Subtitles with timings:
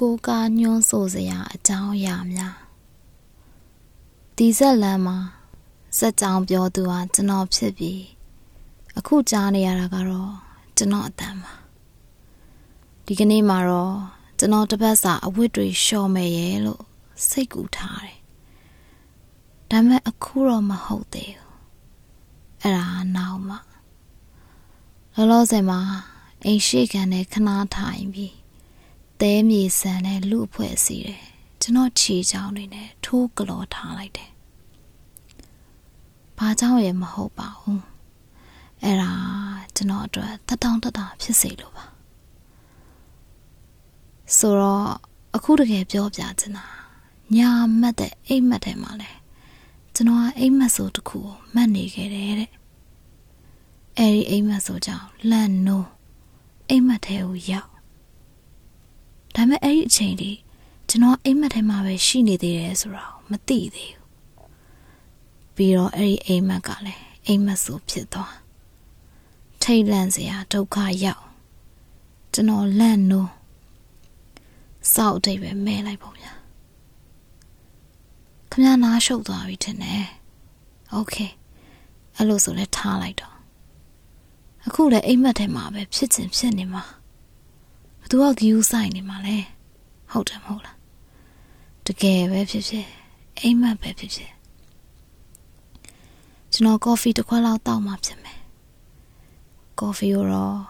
[0.00, 2.56] ကိုကားညွှန်းဆိုစရာအကြောင်းအရာများ
[4.36, 5.16] ဒီဇက်လန်မှာ
[5.98, 8.02] စက်ကြောင်ပြောသူဟာကျွန်တော်ဖြစ်ပြီး
[8.98, 10.32] အခုကြားနေရတာကတော့
[10.76, 11.52] ကျွန်တော်အတန်ပါ
[13.06, 13.96] ဒီကနေ့မှာတော့
[14.38, 16.82] ကျွန်တော်တပတ်စာအဝတ်တွေလျှော်မယ်ရဲ့လို့
[17.28, 18.20] စိတ်ကူထားတယ်
[19.70, 21.52] ဒါပေမဲ့အခုတော့မဟုတ်သေးဘူး
[22.60, 22.86] အဲ့ဒါ
[23.16, 23.56] နောက်မှ
[25.14, 25.80] လောလောဆယ်မှာ
[26.44, 28.34] အိမ်ရှိကန်နဲ့ခနာထိုင်ပြီး
[29.20, 31.22] သဲမြေဆန်နဲ့လူအဖွဲ့စီတယ်
[31.60, 34.30] ကျွန်တော်ခြေချောင်းတွေနဲ့ထိုးကလော်ထားလိုက်တယ်
[36.38, 37.84] ဘာကြောင့်ရမဟုတ်ပါဘူး
[38.82, 39.12] အဲ့ဒါ
[39.76, 41.84] ကျွန်တော်အတွက်တတောင်းတတာဖြစ်စေလို့ပါ
[44.36, 44.88] ဆိုတော့
[45.34, 46.66] အခုတကယ်ပြောပြချင်တာ
[47.36, 47.50] ညာ
[47.80, 49.10] မတ်တဲ့အိမ်မက်ထဲမှာလဲ
[49.94, 52.50] ကျွန်တော်ကအိမ်မက်ဆိုတခုကိုမှတ်နေခဲ့တယ်တဲ့
[53.98, 55.88] အဲ့ဒီအိမ်မက်ဆိုကြောင့်လန့်နိုး
[56.68, 57.73] အိမ်မက်ထဲကိုရောက်
[59.35, 60.37] ဒါပေမဲ့အဲ့ဒီအချိန်လေး
[60.89, 64.09] ကျွန်တော်အိမ်မက်ထဲမှာပဲရှိနေသေးတယ်ဆိုတော့မသိသေးဘူး
[65.55, 68.35] ပြီးတော့အဲ့ဒီအိမ်မက်ကလည်းအိမ်မက်ဆိုဖြစ်သွား
[69.61, 71.23] ထိတ်လန့်စရာဒုက္ခရောက်
[72.33, 73.31] ကျွန်တော်လန့်နိုး
[74.93, 76.31] စောက်အတိတ်ပဲမဲလိုက်ပုံဗျာ
[78.51, 80.05] ခမနာရှုပ်သွားပြီထင်တယ်
[80.91, 81.15] โอเค
[82.15, 83.35] အဲ့လိုဆိုလဲထားလိုက်တော့
[84.65, 86.83] အခုလည်းအိမ်မက်ထဲမှာပဲဖြစ်ချင်ဖြစ်နေမှာ
[88.04, 89.36] ဘသူကဂယူးဆိုင်နေမှာလဲ
[90.10, 90.76] ဟုတ်တယ်မဟုတ်လား
[91.86, 92.86] တကယ်ပဲဖြစ်ဖြစ်
[93.38, 94.32] အိမ်မက်ပဲဖြစ်ဖြစ်
[96.52, 98.40] ကျွန်တော်ကော်ဖီတစ်ခွက်လောက်တောက်မှဖြစ်မယ်
[99.80, 100.60] ကော်ဖီကိုတော့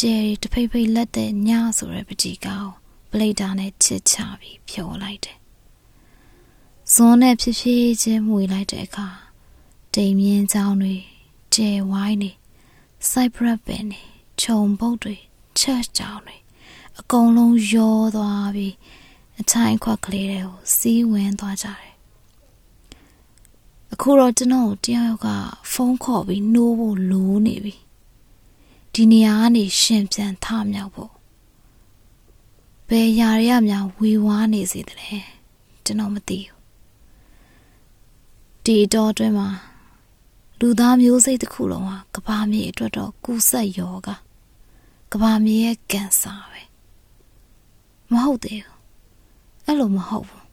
[0.00, 2.72] ဂျယ်ရီတဖိတ်ဖိတ်လက်တဲ့ညဆိုတဲ့ပကြီကောင်း
[3.10, 5.38] ပလိတ်တာနဲ့ချစ်ချပြီးဖြော်လိုက်တယ်
[6.92, 9.08] ဇွန်နဲ့ဖြည်းဖြည်းချင်းမှွေလိုက်တဲ့အခါ
[9.94, 10.96] တိမ်မြင့်ချောင်းတွေ
[11.54, 12.30] ကျဲဝိုင်းနေ
[13.10, 14.02] စိုက်ပရက်ပင်နေ
[14.40, 15.16] ခြုံပုတ်တွေ
[15.58, 16.36] ချက်ချောင်းတွေ
[17.00, 18.74] အကုန်လုံးရောသွားပြီး
[19.40, 21.94] အထိုင်ခွက်ကလေးတွေကိုစီးဝင်သွားကြတယ်
[23.92, 25.28] အခုတော့ကျွန်တော်တယောက်ယောက်က
[25.72, 27.74] ဖုန်းခေါ်ပြီးနှိုးဖို့လိုးနေပြီ
[28.92, 31.12] ဒီနေရာကနေရှင်ပြန်ထမြောက်ဖို့
[32.88, 35.24] ဘယ်ຢာရရများဝေဝါးနေစေတယ်
[35.84, 36.60] ကျွန်တော်မသိဘူး
[38.64, 39.48] ဒီတော့အတွင်းမှာ
[40.58, 44.08] လူသားမျိုးစိတ်တစ်ခုလုံးဟာကဘာမြေအတွက်တော့ကူးဆက်ယောဂ
[45.12, 46.62] ကဘာမြေရဲ့ကင်ဆာပဲ
[48.14, 48.78] မဟုတ်သေးဘူး
[49.66, 50.44] အဲ့လိုမဟုတ်ဘူး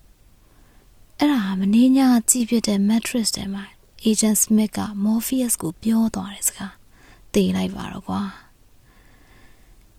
[1.18, 3.64] အဲ့ဒါမင်းညာကြည့်ပြတဲ့ mattress ထဲမှာ
[4.10, 6.74] agent smith က morpheus ကိုပြောသွားတဲ့စကား
[7.34, 8.22] သိလိုက်ပါတော့ကွာ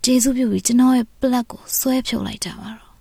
[0.04, 2.92] ကျေးဇူးပြုပြီးကျွန်တော်ရဲ့ plug ကိုဆွဲဖြုတ်လိုက်ကြပါတော့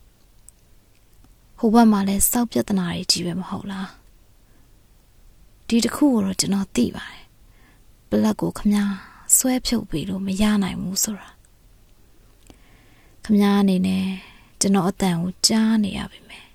[1.59, 3.89] ဟိုဘက်မှာလည်းစောက်ပြဿနာတွေကြီးပဲမဟုတ်လား
[5.67, 7.25] ဒီတစ်ခုကိုတော့ကျွန်တော်သိပါတယ်
[8.09, 8.93] ပလက်ကိုခမား
[9.37, 11.29] ဆွဲဖြုတ်ပြီးလို့မရနိုင်ဘူးဆိုတာ
[13.25, 14.05] ခမားအနေနဲ့
[14.63, 16.47] ကျွန်တော်အတန်ကိုကြားနေရပါမယ်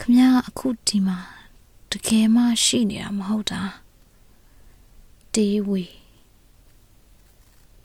[0.00, 1.18] ခမားအခုဒီမှာ
[1.92, 3.62] တကယ်မှရှိနေတာမဟုတ်တာ
[5.34, 5.92] တေးဝေး